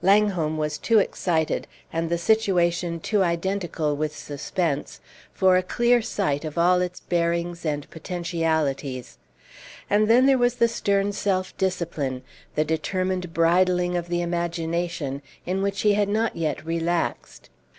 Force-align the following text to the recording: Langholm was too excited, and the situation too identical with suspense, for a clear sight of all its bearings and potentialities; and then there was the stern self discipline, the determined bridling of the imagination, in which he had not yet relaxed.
Langholm 0.00 0.56
was 0.56 0.78
too 0.78 1.00
excited, 1.00 1.66
and 1.92 2.08
the 2.08 2.16
situation 2.16 2.98
too 2.98 3.22
identical 3.22 3.94
with 3.94 4.16
suspense, 4.16 5.00
for 5.34 5.58
a 5.58 5.62
clear 5.62 6.00
sight 6.00 6.46
of 6.46 6.56
all 6.56 6.80
its 6.80 7.00
bearings 7.00 7.66
and 7.66 7.90
potentialities; 7.90 9.18
and 9.90 10.08
then 10.08 10.24
there 10.24 10.38
was 10.38 10.54
the 10.54 10.66
stern 10.66 11.12
self 11.12 11.54
discipline, 11.58 12.22
the 12.54 12.64
determined 12.64 13.34
bridling 13.34 13.94
of 13.94 14.08
the 14.08 14.22
imagination, 14.22 15.20
in 15.44 15.60
which 15.60 15.82
he 15.82 15.92
had 15.92 16.08
not 16.08 16.36
yet 16.36 16.64
relaxed. 16.64 17.50